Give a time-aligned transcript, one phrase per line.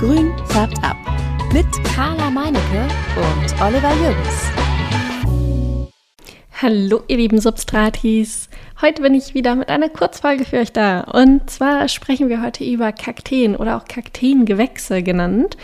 [0.00, 0.96] Grün färbt ab.
[1.52, 4.50] Mit Carla Meinecke und Oliver Jürgens.
[6.62, 8.48] Hallo, ihr lieben Substratis.
[8.80, 11.02] Heute bin ich wieder mit einer Kurzfolge für euch da.
[11.02, 15.58] Und zwar sprechen wir heute über Kakteen oder auch Kakteengewächse genannt.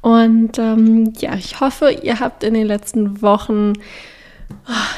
[0.00, 3.74] Und ähm, ja, ich hoffe, ihr habt in den letzten Wochen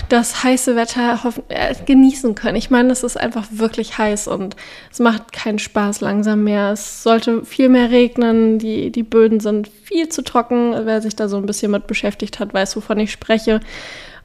[0.09, 1.19] das heiße Wetter
[1.49, 2.57] äh, genießen können.
[2.57, 4.57] Ich meine, es ist einfach wirklich heiß und
[4.91, 6.73] es macht keinen Spaß langsam mehr.
[6.73, 8.59] Es sollte viel mehr regnen.
[8.59, 10.75] Die, die Böden sind viel zu trocken.
[10.85, 13.61] Wer sich da so ein bisschen mit beschäftigt hat, weiß, wovon ich spreche.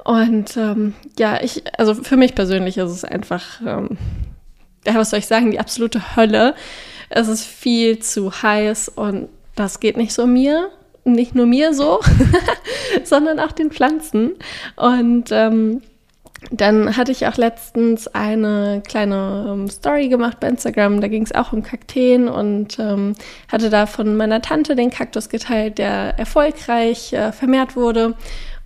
[0.04, 3.98] Und ähm, ja, ich, also für mich persönlich ist es einfach, ähm,
[4.86, 6.56] ja, was soll ich sagen, die absolute Hölle.
[7.10, 10.70] Es ist viel zu heiß und das geht nicht so mir
[11.04, 12.00] nicht nur mir so,
[13.04, 14.36] sondern auch den Pflanzen.
[14.76, 15.82] Und ähm,
[16.52, 21.02] dann hatte ich auch letztens eine kleine ähm, Story gemacht bei Instagram.
[21.02, 23.16] Da ging es auch um Kakteen und ähm,
[23.52, 28.16] hatte da von meiner Tante den Kaktus geteilt, der erfolgreich äh, vermehrt wurde.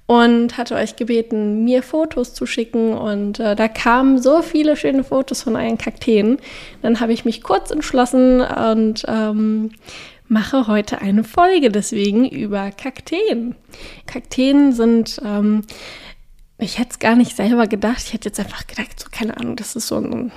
[0.05, 2.93] Und hatte euch gebeten, mir Fotos zu schicken.
[2.93, 6.37] Und äh, da kamen so viele schöne Fotos von euren Kakteen.
[6.81, 9.71] Dann habe ich mich kurz entschlossen und ähm,
[10.33, 13.55] mache heute eine Folge deswegen über Kakteen.
[14.07, 15.61] Kakteen sind, ähm,
[16.57, 19.55] ich hätte es gar nicht selber gedacht, ich hätte jetzt einfach gedacht, so keine Ahnung,
[19.55, 20.31] das ist so ein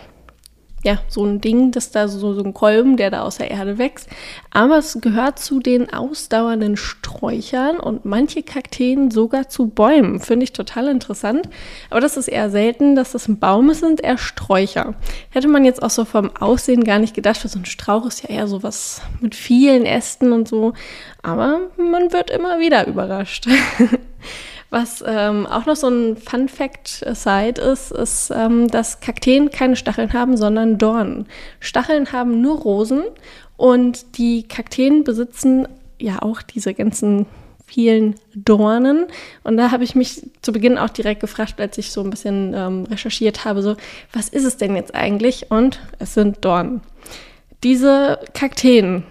[0.87, 3.77] ja, so ein Ding, das da so, so ein Kolben, der da aus der Erde
[3.77, 4.09] wächst.
[4.53, 10.21] Aber es gehört zu den ausdauernden Sträuchern und manche Kakteen sogar zu Bäumen.
[10.21, 11.49] Finde ich total interessant.
[11.91, 14.95] Aber das ist eher selten, dass das ein Baum ist, sind eher Sträucher.
[15.31, 18.23] Hätte man jetzt auch so vom Aussehen gar nicht gedacht, weil so ein Strauch ist
[18.23, 20.73] ja eher so was mit vielen Ästen und so.
[21.21, 23.49] Aber man wird immer wieder überrascht.
[24.71, 30.13] Was ähm, auch noch so ein Fun Fact-Side ist, ist, ähm, dass Kakteen keine Stacheln
[30.13, 31.27] haben, sondern Dornen.
[31.61, 33.05] Stacheln haben nur Rosen
[33.57, 37.27] und die Kakteen besitzen ja auch diese ganzen
[37.67, 39.07] vielen Dornen.
[39.43, 42.55] Und da habe ich mich zu Beginn auch direkt gefragt, als ich so ein bisschen
[42.55, 43.77] ähm, recherchiert habe, so,
[44.13, 45.51] was ist es denn jetzt eigentlich?
[45.51, 46.81] Und es sind Dornen.
[47.63, 49.05] Diese Kakteen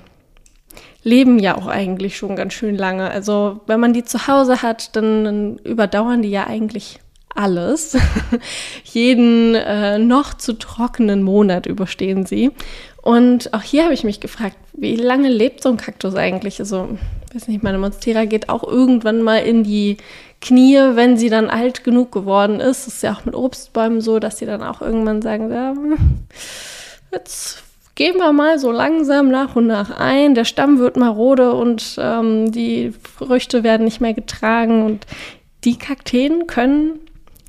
[1.06, 3.10] leben ja auch eigentlich schon ganz schön lange.
[3.10, 7.00] Also wenn man die zu Hause hat, dann, dann überdauern die ja eigentlich
[7.34, 7.96] alles.
[8.84, 12.52] Jeden äh, noch zu trockenen Monat überstehen sie.
[13.02, 16.60] Und auch hier habe ich mich gefragt, wie lange lebt so ein Kaktus eigentlich?
[16.60, 16.98] Also,
[17.34, 19.98] weiß nicht, meine Monstera geht auch irgendwann mal in die
[20.42, 22.88] Knie, wenn sie dann alt genug geworden ist.
[22.88, 25.98] Das ist ja auch mit Obstbäumen so, dass sie dann auch irgendwann sagen, ja, hm,
[27.12, 27.65] jetzt
[27.96, 30.36] gehen wir mal so langsam nach und nach ein.
[30.36, 35.06] Der Stamm wird marode und ähm, die Früchte werden nicht mehr getragen und
[35.64, 37.00] die Kakteen können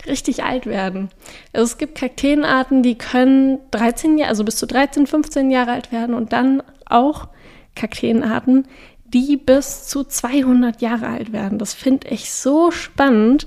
[0.06, 1.10] richtig alt werden.
[1.52, 5.90] Also es gibt Kakteenarten, die können 13 Jahre, also bis zu 13, 15 Jahre alt
[5.90, 7.28] werden und dann auch
[7.74, 8.68] Kakteenarten,
[9.04, 11.58] die bis zu 200 Jahre alt werden.
[11.58, 13.46] Das finde ich so spannend.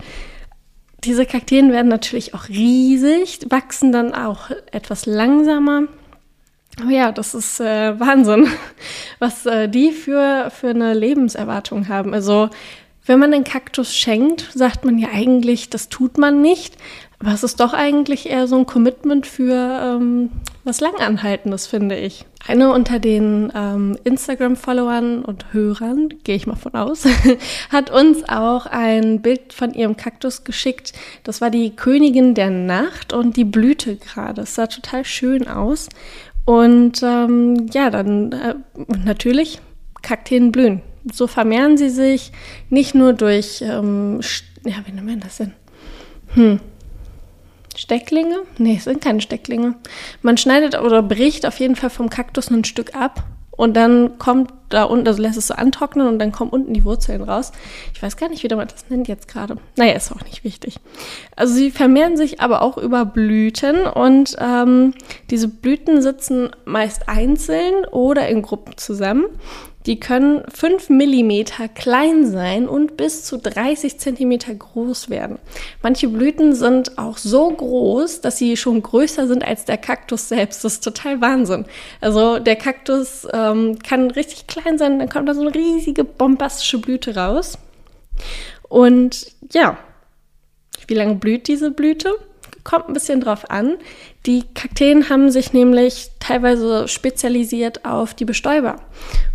[1.06, 5.84] Diese Kakteen werden natürlich auch riesig, wachsen dann auch etwas langsamer
[6.86, 8.48] Oh ja, das ist äh, Wahnsinn,
[9.20, 12.14] was äh, die für, für eine Lebenserwartung haben.
[12.14, 12.50] Also,
[13.06, 16.78] wenn man einen Kaktus schenkt, sagt man ja eigentlich, das tut man nicht.
[17.20, 20.30] Aber es ist doch eigentlich eher so ein Commitment für ähm,
[20.64, 22.26] was Langanhaltendes, finde ich.
[22.48, 27.06] Eine unter den ähm, Instagram-Followern und Hörern, gehe ich mal von aus,
[27.72, 30.94] hat uns auch ein Bild von ihrem Kaktus geschickt.
[31.26, 34.44] Das war die Königin der Nacht und die blühte gerade.
[34.44, 35.90] Es sah total schön aus.
[36.46, 38.56] Und ähm, ja, dann äh,
[39.06, 39.60] natürlich
[40.02, 40.82] Kakteen blühen.
[41.12, 42.32] So vermehren sie sich
[42.70, 44.20] nicht nur durch, ähm,
[44.66, 45.54] ja, wie nennt man das denn?
[46.34, 46.60] Hm.
[47.76, 48.42] Stecklinge?
[48.58, 49.76] Nee, es sind keine Stecklinge.
[50.22, 53.24] Man schneidet oder bricht auf jeden Fall vom Kaktus ein Stück ab
[53.60, 56.86] und dann kommt da unten, also lässt es so antrocknen und dann kommen unten die
[56.86, 57.52] Wurzeln raus.
[57.94, 59.58] Ich weiß gar nicht, wie man das nennt jetzt gerade.
[59.76, 60.80] Naja, ist auch nicht wichtig.
[61.36, 64.94] Also sie vermehren sich aber auch über Blüten und ähm,
[65.30, 69.26] diese Blüten sitzen meist einzeln oder in Gruppen zusammen.
[69.90, 71.42] Die können 5 mm
[71.74, 75.40] klein sein und bis zu 30 cm groß werden.
[75.82, 80.64] Manche Blüten sind auch so groß, dass sie schon größer sind als der Kaktus selbst.
[80.64, 81.66] Das ist total Wahnsinn.
[82.02, 86.78] Also der Kaktus ähm, kann richtig klein sein, dann kommt da so eine riesige bombastische
[86.78, 87.58] Blüte raus.
[88.68, 89.80] Und ja,
[90.86, 92.14] wie lange blüht diese Blüte?
[92.64, 93.78] Kommt ein bisschen drauf an.
[94.26, 98.78] Die Kakteen haben sich nämlich teilweise spezialisiert auf die Bestäuber.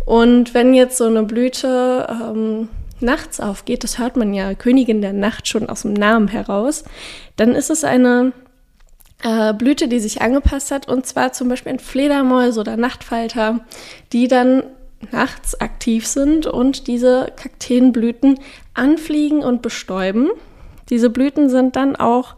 [0.05, 2.69] Und wenn jetzt so eine Blüte ähm,
[2.99, 6.83] nachts aufgeht, das hört man ja Königin der Nacht schon aus dem Namen heraus,
[7.35, 8.33] dann ist es eine
[9.23, 13.61] äh, Blüte, die sich angepasst hat, und zwar zum Beispiel ein Fledermäuse oder Nachtfalter,
[14.13, 14.63] die dann
[15.11, 18.39] nachts aktiv sind und diese Kakteenblüten
[18.73, 20.29] anfliegen und bestäuben.
[20.89, 22.35] Diese Blüten sind dann auch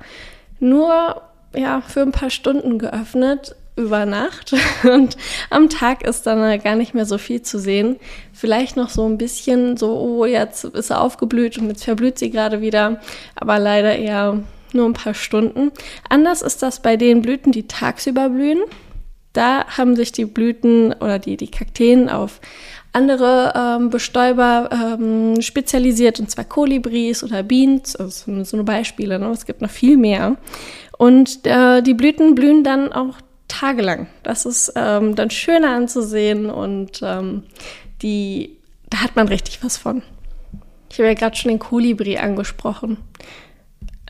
[0.60, 1.22] nur
[1.56, 5.18] ja, für ein paar Stunden geöffnet über Nacht und
[5.50, 7.98] am Tag ist dann gar nicht mehr so viel zu sehen.
[8.34, 12.32] Vielleicht noch so ein bisschen so, oh, jetzt ist er aufgeblüht und jetzt verblüht sie
[12.32, 13.00] gerade wieder,
[13.36, 14.42] aber leider eher
[14.74, 15.72] nur ein paar Stunden.
[16.10, 18.60] Anders ist das bei den Blüten, die tagsüber blühen.
[19.34, 22.42] Da haben sich die Blüten oder die, die Kakteen auf
[22.98, 29.28] andere ähm, Bestäuber ähm, spezialisiert, und zwar Kolibris oder Beans, also so eine Beispiele, ne?
[29.28, 30.38] es gibt noch viel mehr.
[30.98, 33.18] Und äh, die Blüten blühen dann auch
[33.48, 34.08] tagelang.
[34.24, 37.44] Das ist ähm, dann schöner anzusehen und ähm,
[38.02, 38.58] die,
[38.90, 40.02] da hat man richtig was von.
[40.90, 42.98] Ich habe ja gerade schon den Kolibri angesprochen.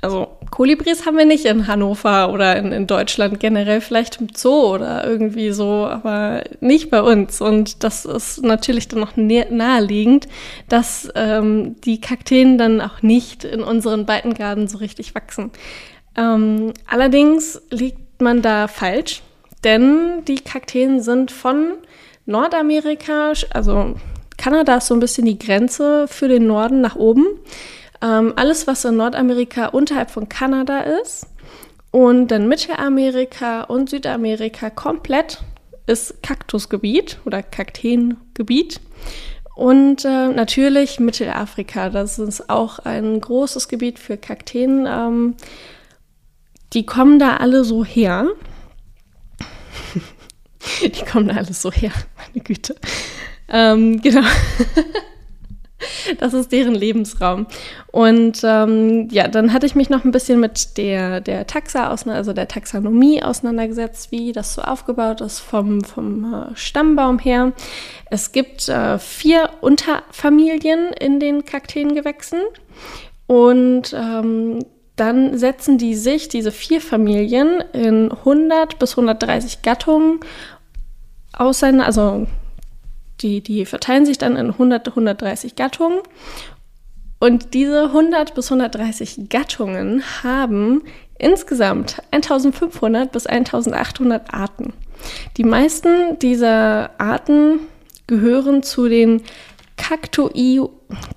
[0.01, 4.73] Also Kolibris haben wir nicht in Hannover oder in, in, Deutschland generell, vielleicht im Zoo
[4.75, 7.41] oder irgendwie so, aber nicht bei uns.
[7.41, 10.27] Und das ist natürlich dann noch naheliegend,
[10.69, 15.51] dass ähm, die Kakteen dann auch nicht in unseren Breitengraden so richtig wachsen.
[16.15, 19.21] Ähm, allerdings liegt man da falsch,
[19.63, 21.73] denn die Kakteen sind von
[22.25, 23.95] Nordamerika, also
[24.37, 27.25] Kanada ist so ein bisschen die Grenze für den Norden nach oben.
[28.01, 31.27] Ähm, alles, was in Nordamerika unterhalb von Kanada ist
[31.91, 35.39] und dann Mittelamerika und Südamerika komplett
[35.87, 38.81] ist Kaktusgebiet oder Kakteengebiet.
[39.55, 44.85] Und äh, natürlich Mittelafrika, das ist auch ein großes Gebiet für Kakteen.
[44.87, 45.35] Ähm,
[46.73, 48.27] die kommen da alle so her.
[50.81, 52.75] die kommen da alle so her, meine Güte.
[53.49, 54.21] Ähm, genau.
[56.19, 57.47] Das ist deren Lebensraum.
[57.91, 62.33] Und ähm, ja, dann hatte ich mich noch ein bisschen mit der, der Taxa, also
[62.33, 67.53] der Taxonomie auseinandergesetzt, wie das so aufgebaut ist vom, vom äh, Stammbaum her.
[68.09, 72.39] Es gibt äh, vier Unterfamilien in den Kakteengewächsen.
[73.27, 74.59] Und ähm,
[74.95, 80.19] dann setzen die sich, diese vier Familien, in 100 bis 130 Gattungen
[81.33, 82.25] auseinander, also
[83.21, 85.99] die, die verteilen sich dann in 100, 130 Gattungen.
[87.19, 90.83] Und diese 100 bis 130 Gattungen haben
[91.17, 94.73] insgesamt 1500 bis 1800 Arten.
[95.37, 97.59] Die meisten dieser Arten
[98.05, 99.23] gehören zu den
[99.77, 100.61] Cactoi,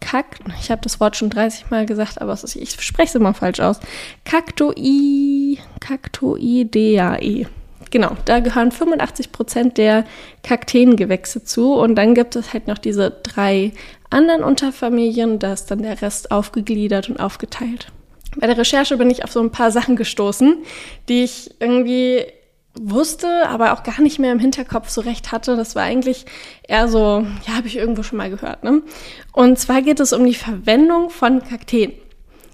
[0.00, 3.34] Kak, ich habe das Wort schon 30 Mal gesagt, aber ist, ich spreche es immer
[3.34, 3.80] falsch aus.
[4.24, 7.46] Cactoi, Cactoideae.
[7.90, 10.04] Genau, da gehören 85 Prozent der
[10.42, 13.72] Kakteengewächse zu und dann gibt es halt noch diese drei
[14.10, 17.88] anderen Unterfamilien, da ist dann der Rest aufgegliedert und aufgeteilt.
[18.36, 20.58] Bei der Recherche bin ich auf so ein paar Sachen gestoßen,
[21.08, 22.26] die ich irgendwie
[22.74, 25.56] wusste, aber auch gar nicht mehr im Hinterkopf so recht hatte.
[25.56, 26.26] Das war eigentlich
[26.66, 28.62] eher so, ja, habe ich irgendwo schon mal gehört.
[28.62, 28.82] Ne?
[29.32, 31.92] Und zwar geht es um die Verwendung von Kakteen.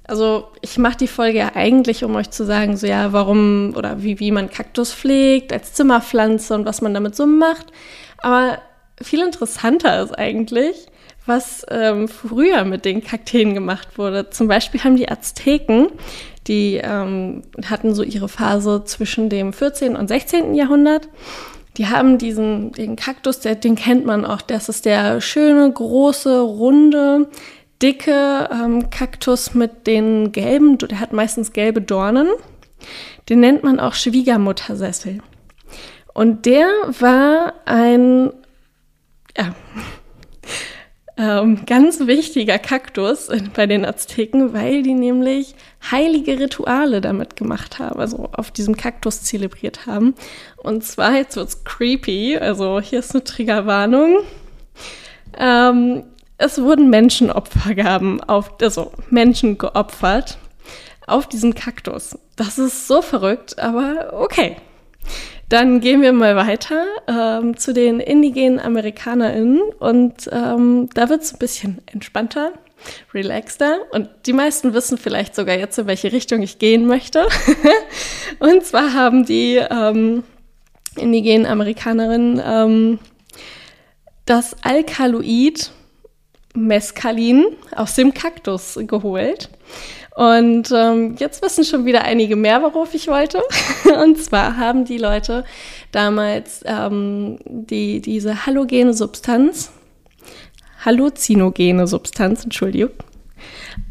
[0.08, 4.02] Also ich mache die Folge ja eigentlich, um euch zu sagen, so ja, warum oder
[4.02, 7.66] wie, wie man Kaktus pflegt als Zimmerpflanze und was man damit so macht.
[8.18, 8.58] Aber
[9.02, 10.86] viel interessanter ist eigentlich,
[11.26, 14.30] was ähm, früher mit den Kakteen gemacht wurde.
[14.30, 15.88] Zum Beispiel haben die Azteken
[16.46, 19.96] die ähm, hatten so ihre Phase zwischen dem 14.
[19.96, 20.54] und 16.
[20.54, 21.08] Jahrhundert.
[21.76, 24.40] Die haben diesen den Kaktus, der, den kennt man auch.
[24.40, 27.28] Das ist der schöne, große, runde,
[27.82, 32.28] dicke ähm, Kaktus mit den gelben, der hat meistens gelbe Dornen.
[33.28, 35.20] Den nennt man auch Schwiegermuttersessel.
[36.14, 36.66] Und der
[37.00, 38.32] war ein,
[39.36, 39.54] ja,
[41.18, 45.54] ähm, ganz wichtiger Kaktus bei den Azteken, weil die nämlich
[45.90, 50.14] heilige Rituale damit gemacht haben, also auf diesem Kaktus zelebriert haben.
[50.56, 54.20] Und zwar, jetzt wird's creepy, also hier ist eine Triggerwarnung.
[55.38, 56.04] Ähm,
[56.38, 60.38] es wurden Menschenopfergaben auf, also Menschen geopfert
[61.06, 62.18] auf diesen Kaktus.
[62.36, 64.56] Das ist so verrückt, aber okay.
[65.48, 71.34] Dann gehen wir mal weiter ähm, zu den indigenen AmerikanerInnen und ähm, da wird es
[71.34, 72.52] ein bisschen entspannter,
[73.14, 77.28] relaxter und die meisten wissen vielleicht sogar jetzt, in welche Richtung ich gehen möchte.
[78.40, 80.24] und zwar haben die ähm,
[80.96, 82.98] indigenen AmerikanerInnen ähm,
[84.24, 85.70] das Alkaloid
[86.56, 87.44] Mescalin
[87.74, 89.50] aus dem Kaktus geholt
[90.16, 93.42] und ähm, jetzt wissen schon wieder einige mehr, worauf ich wollte.
[94.02, 95.44] Und zwar haben die Leute
[95.92, 99.70] damals ähm, die, diese halogene Substanz,
[100.86, 102.92] halluzinogene Substanz, Entschuldigung,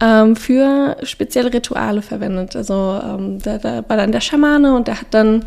[0.01, 2.55] ähm, für spezielle Rituale verwendet.
[2.55, 5.45] Also ähm, da, da, war dann der Schamane und der hat dann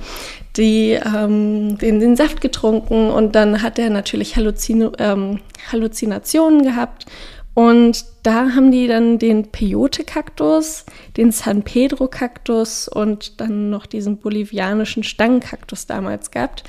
[0.56, 5.40] die, ähm, den, den, Saft getrunken und dann hat er natürlich Halluzin ähm,
[5.70, 7.06] Halluzinationen gehabt.
[7.54, 10.86] Und da haben die dann den Peyote-Kaktus,
[11.16, 16.64] den San Pedro-Kaktus und dann noch diesen bolivianischen Stangenkaktus damals gehabt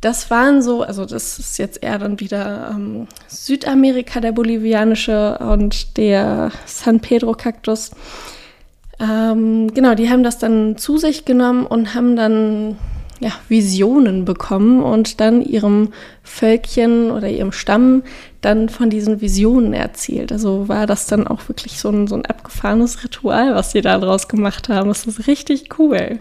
[0.00, 5.96] das waren so, also das ist jetzt eher dann wieder ähm, Südamerika, der bolivianische und
[5.96, 7.92] der San Pedro-Kaktus.
[9.00, 12.78] Ähm, genau, die haben das dann zu sich genommen und haben dann
[13.20, 15.92] ja, Visionen bekommen und dann ihrem
[16.22, 18.02] Völkchen oder ihrem Stamm
[18.40, 20.32] dann von diesen Visionen erzählt.
[20.32, 23.98] Also war das dann auch wirklich so ein, so ein abgefahrenes Ritual, was sie da
[23.98, 24.88] draus gemacht haben.
[24.88, 26.20] Das ist richtig cool.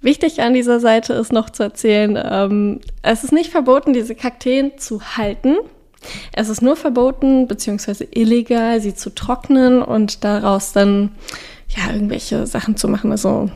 [0.00, 4.78] Wichtig an dieser Seite ist noch zu erzählen, ähm, es ist nicht verboten, diese Kakteen
[4.78, 5.56] zu halten.
[6.32, 8.06] Es ist nur verboten bzw.
[8.12, 11.10] illegal, sie zu trocknen und daraus dann
[11.68, 13.10] ja irgendwelche Sachen zu machen.
[13.10, 13.50] Also,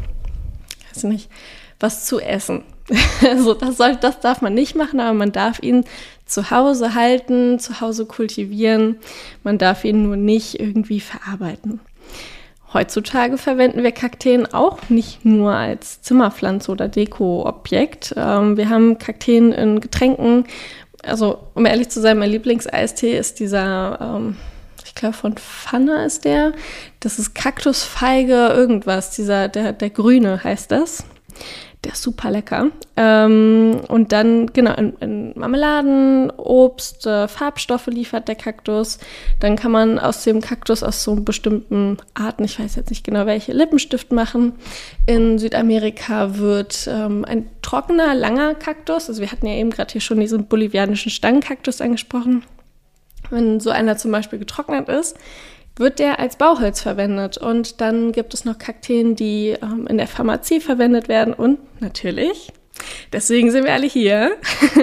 [0.91, 1.31] weiß nicht,
[1.79, 2.65] was zu essen.
[3.29, 5.85] also das, soll, das darf man nicht machen, aber man darf ihn
[6.27, 8.97] zu Hause halten, zu Hause kultivieren.
[9.43, 11.81] Man darf ihn nur nicht irgendwie verarbeiten.
[12.73, 18.15] Heutzutage verwenden wir Kakteen auch nicht nur als Zimmerpflanze oder Dekoobjekt.
[18.17, 20.45] Ähm, wir haben Kakteen in Getränken.
[21.03, 24.37] Also, um ehrlich zu sein, mein Lieblingseistee ist dieser, ähm,
[25.00, 26.52] glaube, von Pfanne ist der.
[27.00, 29.11] Das ist Kaktusfeige, irgendwas.
[29.11, 31.04] Dieser, der, der grüne heißt das.
[31.85, 32.66] Der ist super lecker.
[32.99, 38.99] Ähm, und dann, genau, in, in Marmeladen, Obst, äh, Farbstoffe liefert der Kaktus.
[39.40, 43.25] Dann kann man aus dem Kaktus aus so bestimmten Arten, ich weiß jetzt nicht genau
[43.25, 44.52] welche, Lippenstift machen.
[45.07, 50.02] In Südamerika wird ähm, ein trockener, langer Kaktus, also wir hatten ja eben gerade hier
[50.02, 52.42] schon diesen bolivianischen Stangenkaktus angesprochen.
[53.31, 55.17] Wenn so einer zum Beispiel getrocknet ist,
[55.77, 57.39] wird der als Bauholz verwendet.
[57.39, 61.33] Und dann gibt es noch Kakteen, die ähm, in der Pharmazie verwendet werden.
[61.33, 62.53] Und natürlich,
[63.13, 64.33] deswegen sind wir alle hier,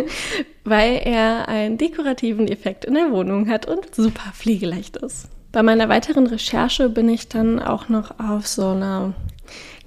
[0.63, 5.29] weil er einen dekorativen Effekt in der Wohnung hat und super pflegeleicht ist.
[5.51, 9.13] Bei meiner weiteren Recherche bin ich dann auch noch auf so eine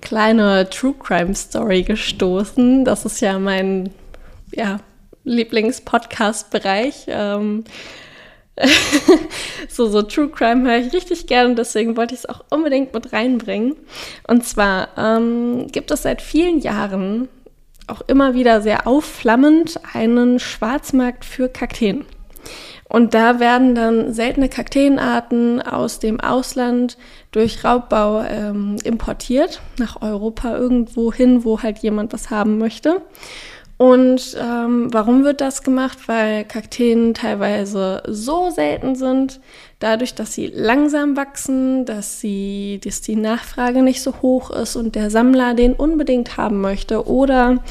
[0.01, 2.85] kleine True Crime Story gestoßen.
[2.85, 3.91] Das ist ja mein
[4.53, 4.81] ja,
[5.25, 7.07] Lieblings-Podcast-Bereich.
[7.09, 7.65] Ähm,
[9.69, 12.93] so, so True Crime höre ich richtig gerne und deswegen wollte ich es auch unbedingt
[12.95, 13.77] mit reinbringen.
[14.27, 17.29] Und zwar ähm, gibt es seit vielen Jahren
[17.87, 22.05] auch immer wieder sehr aufflammend einen Schwarzmarkt für Kakteen.
[22.89, 26.99] Und da werden dann seltene Kakteenarten aus dem Ausland
[27.31, 33.01] durch Raubbau ähm, importiert nach Europa irgendwo hin, wo halt jemand was haben möchte.
[33.81, 36.01] Und ähm, warum wird das gemacht?
[36.07, 39.41] Weil Kakteen teilweise so selten sind,
[39.79, 44.97] dadurch, dass sie langsam wachsen, dass, sie, dass die Nachfrage nicht so hoch ist und
[44.97, 47.65] der Sammler den unbedingt haben möchte oder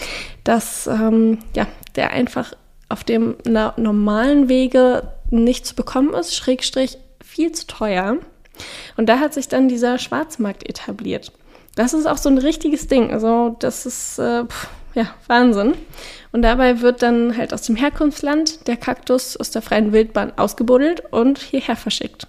[0.44, 2.54] dass ähm, ja, der einfach
[2.90, 8.18] auf dem normalen Wege nicht zu bekommen ist, Schrägstrich viel zu teuer.
[8.98, 11.32] Und da hat sich dann dieser Schwarzmarkt etabliert.
[11.76, 13.14] Das ist auch so ein richtiges Ding.
[13.14, 14.18] Also das ist...
[14.18, 15.74] Äh, pff, ja, Wahnsinn.
[16.32, 21.04] Und dabei wird dann halt aus dem Herkunftsland der Kaktus aus der freien Wildbahn ausgebuddelt
[21.12, 22.28] und hierher verschickt.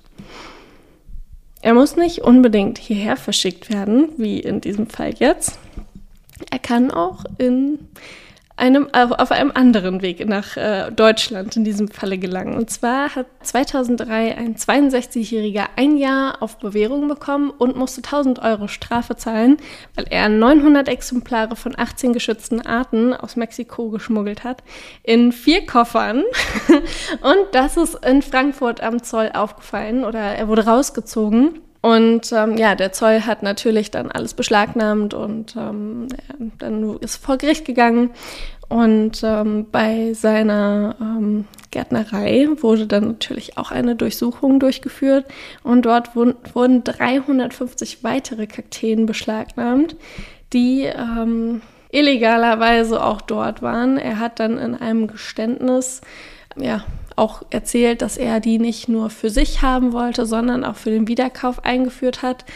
[1.62, 5.58] Er muss nicht unbedingt hierher verschickt werden, wie in diesem Fall jetzt.
[6.50, 7.78] Er kann auch in
[8.60, 12.54] einem, auf einem anderen Weg nach äh, Deutschland in diesem Falle gelangen.
[12.54, 18.68] Und zwar hat 2003 ein 62-Jähriger ein Jahr auf Bewährung bekommen und musste 1000 Euro
[18.68, 19.56] Strafe zahlen,
[19.94, 24.62] weil er 900 Exemplare von 18 geschützten Arten aus Mexiko geschmuggelt hat
[25.02, 26.22] in vier Koffern.
[27.22, 31.60] und das ist in Frankfurt am Zoll aufgefallen oder er wurde rausgezogen.
[31.82, 36.08] Und ähm, ja, der Zoll hat natürlich dann alles beschlagnahmt und ähm,
[36.58, 38.10] dann ist vor Gericht gegangen.
[38.68, 45.26] Und ähm, bei seiner ähm, Gärtnerei wurde dann natürlich auch eine Durchsuchung durchgeführt
[45.64, 49.96] und dort wurden, wurden 350 weitere Kakteen beschlagnahmt,
[50.52, 53.98] die ähm, illegalerweise auch dort waren.
[53.98, 56.00] Er hat dann in einem Geständnis
[56.56, 56.84] ja,
[57.20, 61.06] auch erzählt, dass er die nicht nur für sich haben wollte, sondern auch für den
[61.06, 62.46] Wiederkauf eingeführt hat.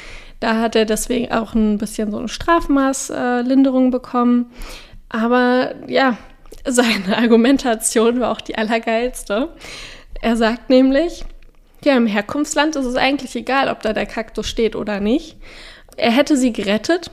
[0.40, 4.50] Da hat er deswegen auch ein bisschen so eine Strafmaßlinderung äh, bekommen.
[5.10, 6.16] Aber ja,
[6.64, 9.50] seine Argumentation war auch die allergeilste.
[10.20, 11.24] Er sagt nämlich,
[11.84, 15.36] ja, im Herkunftsland ist es eigentlich egal, ob da der Kaktus steht oder nicht.
[15.96, 17.10] Er hätte sie gerettet,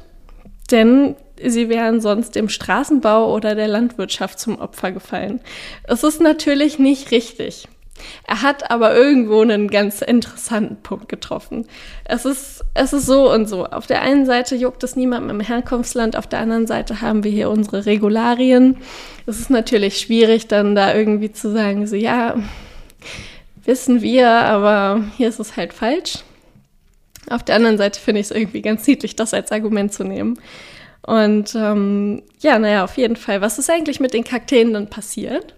[0.72, 5.42] denn sie wären sonst dem Straßenbau oder der Landwirtschaft zum Opfer gefallen.
[5.84, 7.68] Es ist natürlich nicht richtig.
[8.28, 11.68] Er hat aber irgendwo einen ganz interessanten Punkt getroffen.
[12.06, 13.66] Es ist, es ist so und so.
[13.66, 17.32] Auf der einen Seite juckt es niemandem im Herkunftsland, auf der anderen Seite haben wir
[17.32, 18.78] hier unsere Regularien.
[19.26, 22.36] Es ist natürlich schwierig, dann da irgendwie zu sagen, so ja,
[23.64, 26.20] wissen wir, aber hier ist es halt falsch.
[27.30, 30.40] Auf der anderen Seite finde ich es irgendwie ganz niedlich, das als Argument zu nehmen.
[31.04, 33.42] Und ähm, ja, naja, auf jeden Fall.
[33.42, 35.56] Was ist eigentlich mit den Kakteen dann passiert?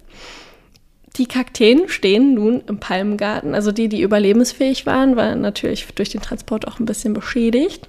[1.17, 3.53] Die Kakteen stehen nun im Palmgarten.
[3.53, 7.87] Also die, die überlebensfähig waren, waren natürlich durch den Transport auch ein bisschen beschädigt,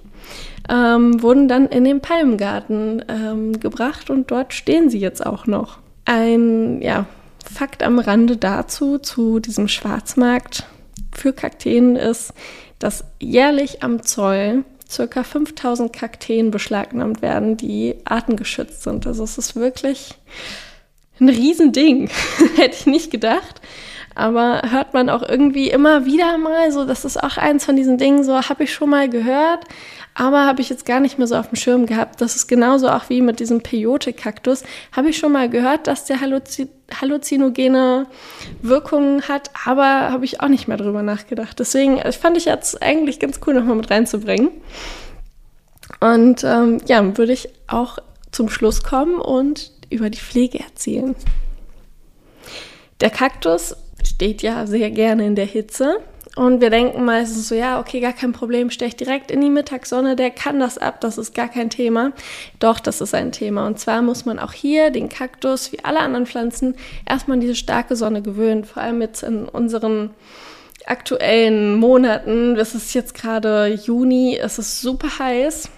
[0.69, 5.79] ähm, wurden dann in den Palmgarten ähm, gebracht und dort stehen sie jetzt auch noch.
[6.05, 7.07] Ein ja,
[7.51, 10.67] Fakt am Rande dazu, zu diesem Schwarzmarkt
[11.11, 12.33] für Kakteen ist,
[12.77, 19.07] dass jährlich am Zoll circa 5000 Kakteen beschlagnahmt werden, die artengeschützt sind.
[19.07, 20.15] Also es ist wirklich
[21.19, 22.09] ein Riesending.
[22.55, 23.61] Hätte ich nicht gedacht.
[24.15, 27.97] Aber hört man auch irgendwie immer wieder mal so, das ist auch eins von diesen
[27.97, 29.65] Dingen, so habe ich schon mal gehört,
[30.15, 32.21] aber habe ich jetzt gar nicht mehr so auf dem Schirm gehabt.
[32.21, 34.63] Das ist genauso auch wie mit diesem Peyote-Kaktus.
[34.93, 36.69] Habe ich schon mal gehört, dass der Halluzi
[37.01, 38.05] halluzinogene
[38.61, 41.59] Wirkungen hat, aber habe ich auch nicht mehr drüber nachgedacht.
[41.59, 44.51] Deswegen also fand ich jetzt eigentlich ganz cool, nochmal mit reinzubringen.
[45.99, 47.97] Und ähm, ja, würde ich auch
[48.31, 51.15] zum Schluss kommen und über die Pflege erzählen.
[53.01, 55.97] Der Kaktus steht ja sehr gerne in der Hitze.
[56.35, 60.17] Und wir denken meistens so, ja, okay, gar kein Problem, stech direkt in die Mittagssonne,
[60.17, 62.11] der kann das ab, das ist gar kein Thema.
[62.59, 63.65] Doch, das ist ein Thema.
[63.65, 66.75] Und zwar muss man auch hier den Kaktus, wie alle anderen Pflanzen,
[67.07, 68.65] erstmal an diese starke Sonne gewöhnen.
[68.65, 70.09] Vor allem jetzt in unseren
[70.85, 75.69] aktuellen Monaten, es ist jetzt gerade Juni, es ist super heiß.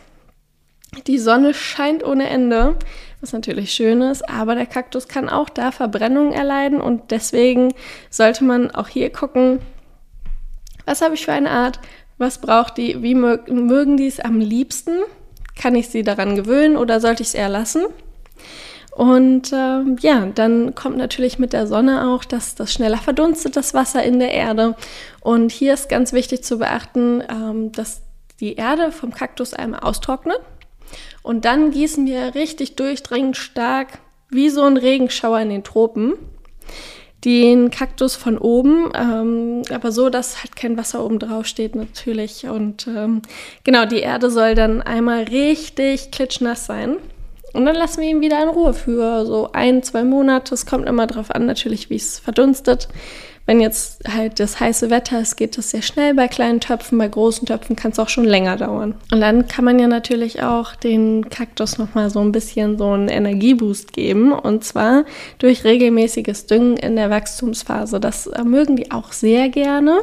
[1.05, 2.75] Die Sonne scheint ohne Ende
[3.21, 7.73] was natürlich schön ist, aber der Kaktus kann auch da Verbrennung erleiden und deswegen
[8.09, 9.59] sollte man auch hier gucken,
[10.87, 11.79] was habe ich für eine Art,
[12.17, 15.01] was braucht die, wie mögen die es am liebsten,
[15.55, 17.85] kann ich sie daran gewöhnen oder sollte ich es eher lassen?
[18.91, 23.75] Und äh, ja, dann kommt natürlich mit der Sonne auch, dass das schneller verdunstet, das
[23.75, 24.75] Wasser in der Erde.
[25.21, 28.01] Und hier ist ganz wichtig zu beachten, ähm, dass
[28.39, 30.39] die Erde vom Kaktus einmal austrocknet.
[31.21, 36.13] Und dann gießen wir richtig durchdringend stark, wie so ein Regenschauer in den Tropen,
[37.27, 42.47] den Kaktus von oben, ähm, aber so, dass halt kein Wasser oben drauf steht natürlich.
[42.47, 43.21] Und ähm,
[43.65, 46.95] genau, die Erde soll dann einmal richtig klitschnass sein.
[47.51, 50.53] Und dann lassen wir ihn wieder in Ruhe für so ein, zwei Monate.
[50.53, 52.87] Es kommt immer darauf an, natürlich, wie es verdunstet.
[53.47, 56.97] Wenn jetzt halt das heiße Wetter ist, geht das sehr schnell bei kleinen Töpfen.
[56.97, 58.95] Bei großen Töpfen kann es auch schon länger dauern.
[59.09, 63.07] Und dann kann man ja natürlich auch den Kaktus nochmal so ein bisschen so einen
[63.07, 64.33] Energieboost geben.
[64.33, 65.05] Und zwar
[65.39, 68.01] durch regelmäßiges Düngen in der Wachstumsphase.
[68.01, 70.01] Das mögen die auch sehr gerne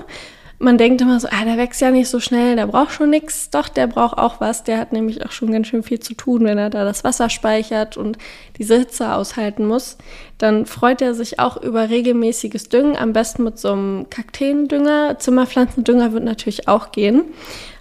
[0.58, 3.50] man denkt immer so, ah, der wächst ja nicht so schnell, der braucht schon nichts.
[3.50, 4.64] Doch, der braucht auch was.
[4.64, 7.28] Der hat nämlich auch schon ganz schön viel zu tun, wenn er da das Wasser
[7.28, 8.18] speichert und
[8.58, 9.98] diese Hitze aushalten muss.
[10.38, 15.18] Dann freut er sich auch über regelmäßiges Düngen, am besten mit so einem Kakteendünger.
[15.18, 17.22] Zimmerpflanzendünger wird natürlich auch gehen.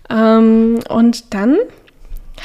[0.10, 1.58] Ähm, und dann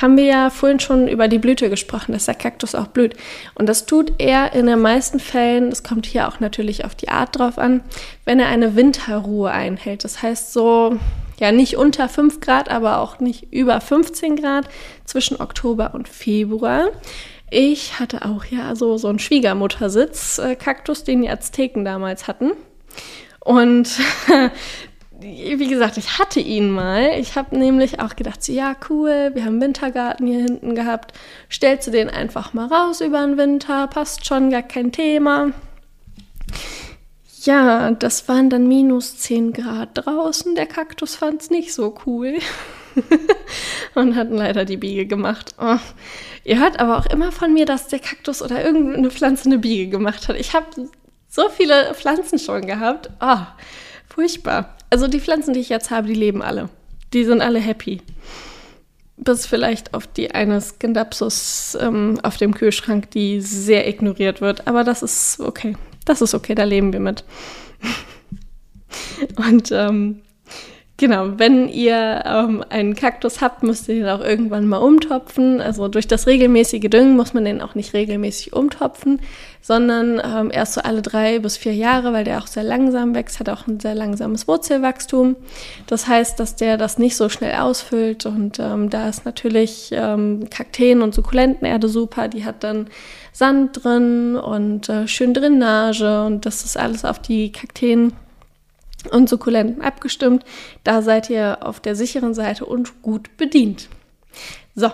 [0.01, 3.17] haben wir ja vorhin schon über die Blüte gesprochen, dass der Kaktus auch blüht.
[3.55, 7.09] Und das tut er in den meisten Fällen, das kommt hier auch natürlich auf die
[7.09, 7.83] Art drauf an,
[8.25, 10.05] wenn er eine Winterruhe einhält.
[10.05, 10.99] Das heißt so,
[11.39, 14.69] ja, nicht unter 5 Grad, aber auch nicht über 15 Grad
[15.05, 16.89] zwischen Oktober und Februar.
[17.51, 22.53] Ich hatte auch ja so, so einen Schwiegermuttersitz-Kaktus, den die Azteken damals hatten.
[23.41, 23.89] Und
[25.21, 27.19] wie gesagt, ich hatte ihn mal.
[27.19, 31.13] Ich habe nämlich auch gedacht, so, ja, cool, wir haben Wintergarten hier hinten gehabt.
[31.51, 35.53] Stellst du den einfach mal raus über den Winter, passt schon, gar kein Thema.
[37.43, 40.55] Ja, das waren dann minus 10 Grad draußen.
[40.55, 42.39] Der Kaktus fand es nicht so cool.
[43.95, 45.55] und hatten leider die Biege gemacht.
[45.59, 45.79] Oh.
[46.45, 49.89] Ihr hört aber auch immer von mir, dass der Kaktus oder irgendeine Pflanze eine Biege
[49.89, 50.37] gemacht hat.
[50.37, 50.67] Ich habe
[51.29, 53.11] so viele Pflanzen schon gehabt.
[53.21, 53.39] Oh,
[54.09, 54.78] furchtbar.
[54.91, 56.69] Also die Pflanzen, die ich jetzt habe, die leben alle.
[57.13, 58.01] Die sind alle happy.
[59.17, 64.67] Bis vielleicht auf die eine Scindapsus ähm, auf dem Kühlschrank, die sehr ignoriert wird.
[64.67, 65.77] Aber das ist okay.
[66.05, 67.25] Das ist okay, da leben wir mit.
[69.37, 70.21] Und ähm,
[71.01, 75.61] Genau, wenn ihr ähm, einen Kaktus habt, müsst ihr den auch irgendwann mal umtopfen.
[75.61, 79.21] Also durch das regelmäßige Düngen muss man den auch nicht regelmäßig umtopfen,
[79.63, 83.39] sondern ähm, erst so alle drei bis vier Jahre, weil der auch sehr langsam wächst,
[83.39, 85.37] hat auch ein sehr langsames Wurzelwachstum.
[85.87, 90.51] Das heißt, dass der das nicht so schnell ausfüllt und ähm, da ist natürlich ähm,
[90.51, 92.27] Kakteen und Sukkulentenerde super.
[92.27, 92.89] Die hat dann
[93.33, 98.15] Sand drin und äh, schön Drainage und das ist alles auf die Kakteen
[99.11, 100.45] und Sukkulenten abgestimmt.
[100.85, 103.89] Da seid ihr auf der sicheren Seite und gut bedient.
[104.75, 104.91] So,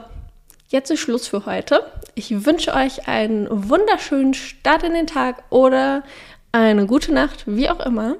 [0.69, 1.81] jetzt ist Schluss für heute.
[2.15, 6.03] Ich wünsche euch einen wunderschönen Start in den Tag oder
[6.53, 8.17] eine gute Nacht, wie auch immer.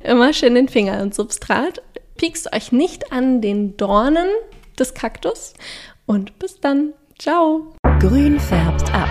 [0.00, 1.82] Immer schön den Finger ins Substrat.
[2.16, 4.28] Piekst euch nicht an den Dornen
[4.78, 5.54] des Kaktus
[6.06, 6.92] und bis dann.
[7.18, 7.74] Ciao.
[8.00, 9.08] Grün färbt ab.